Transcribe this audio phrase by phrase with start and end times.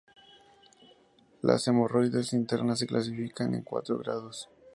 [1.43, 4.49] Las hemorroides internas se clasifican en cuatro grados.